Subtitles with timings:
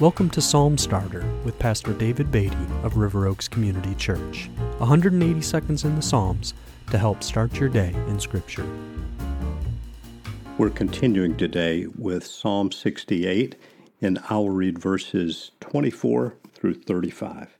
[0.00, 2.54] Welcome to Psalm Starter with Pastor David Beatty
[2.84, 4.48] of River Oaks Community Church.
[4.78, 6.54] 180 seconds in the Psalms
[6.92, 8.64] to help start your day in Scripture.
[10.56, 13.56] We're continuing today with Psalm 68,
[14.00, 17.58] and I'll read verses 24 through 35.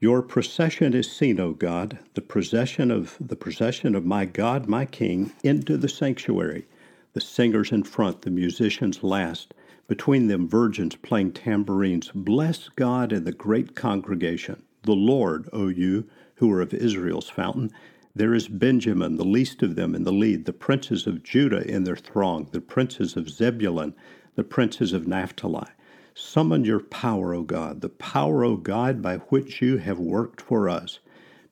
[0.00, 4.84] Your procession is seen, O God, the procession of the procession of my God, my
[4.84, 6.66] King, into the sanctuary.
[7.12, 9.54] The singers in front, the musicians last
[9.92, 12.10] between them virgins playing tambourines.
[12.14, 14.62] Bless God and the great congregation.
[14.84, 17.70] The Lord, O you who are of Israel's fountain.
[18.16, 21.84] There is Benjamin, the least of them, in the lead, the princes of Judah in
[21.84, 23.94] their throng, the princes of Zebulun,
[24.34, 25.68] the princes of Naphtali.
[26.14, 30.70] Summon your power, O God, the power, O God, by which you have worked for
[30.70, 31.00] us.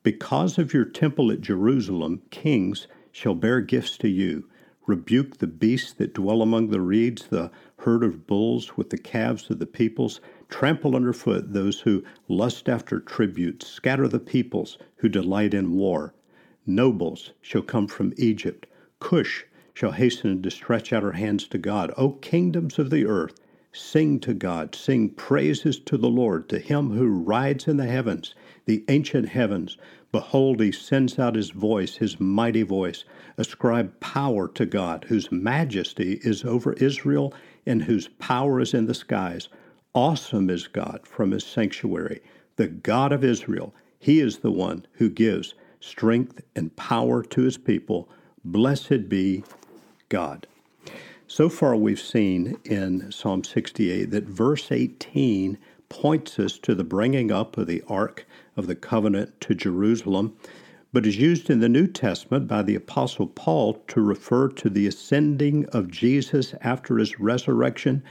[0.02, 4.48] Because of your temple at Jerusalem, kings shall bear gifts to you
[4.90, 7.48] rebuke the beasts that dwell among the reeds, the
[7.78, 12.98] herd of bulls with the calves of the peoples, trample underfoot those who lust after
[12.98, 16.12] tribute, scatter the peoples who delight in war.
[16.66, 18.66] Nobles shall come from Egypt.
[18.98, 21.92] Cush shall hasten to stretch out her hands to God.
[21.96, 23.38] O kingdoms of the earth,
[23.72, 28.34] sing to God, sing praises to the Lord, to him who rides in the heavens,
[28.70, 29.76] the ancient heavens.
[30.12, 33.02] Behold, he sends out his voice, his mighty voice.
[33.36, 37.34] Ascribe power to God, whose majesty is over Israel
[37.66, 39.48] and whose power is in the skies.
[39.92, 42.20] Awesome is God from his sanctuary,
[42.54, 43.74] the God of Israel.
[43.98, 48.08] He is the one who gives strength and power to his people.
[48.44, 49.42] Blessed be
[50.08, 50.46] God.
[51.26, 55.58] So far, we've seen in Psalm 68 that verse 18
[55.90, 58.24] points us to the bringing up of the Ark
[58.60, 60.36] of the Covenant to Jerusalem,
[60.92, 64.86] but is used in the New Testament by the Apostle Paul to refer to the
[64.86, 68.04] ascending of Jesus after his resurrection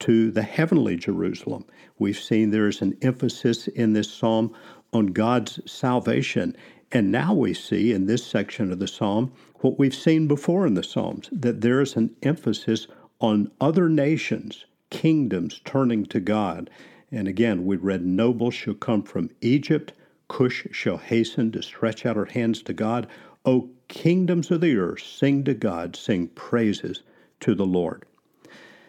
[0.00, 1.64] to the heavenly Jerusalem.
[1.98, 4.54] We've seen there's an emphasis in this psalm
[4.92, 6.54] on God's salvation.
[6.92, 10.74] And now we see in this section of the psalm what we've seen before in
[10.74, 12.86] the Psalms that there is an emphasis
[13.20, 16.68] on other nations, kingdoms turning to God
[17.14, 19.92] and again, we read, Nobles shall come from Egypt,
[20.28, 23.06] Cush shall hasten to stretch out her hands to God.
[23.44, 27.02] O kingdoms of the earth, sing to God, sing praises
[27.40, 28.04] to the Lord.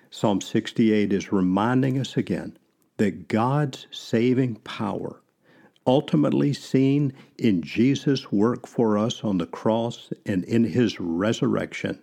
[0.09, 2.57] Psalm 68 is reminding us again
[2.97, 5.21] that God's saving power,
[5.85, 11.99] ultimately seen in Jesus' work for us on the cross and in his resurrection,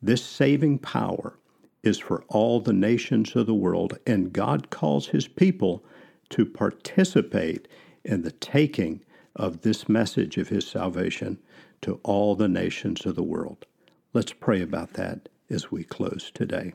[0.00, 1.36] this saving power
[1.82, 5.84] is for all the nations of the world, and God calls his people
[6.30, 7.68] to participate
[8.04, 9.02] in the taking
[9.34, 11.38] of this message of his salvation
[11.80, 13.66] to all the nations of the world.
[14.12, 16.72] Let's pray about that as we close today.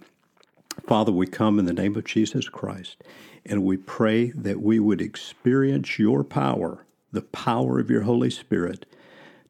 [0.85, 3.03] Father, we come in the name of Jesus Christ,
[3.45, 8.85] and we pray that we would experience your power, the power of your Holy Spirit,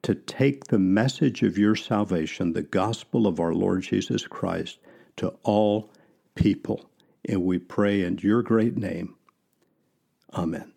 [0.04, 4.80] to take the message of your salvation, the gospel of our Lord Jesus Christ,
[5.18, 5.92] to all
[6.36, 6.90] people.
[7.28, 9.16] And we pray in your great name.
[10.34, 10.74] Amen.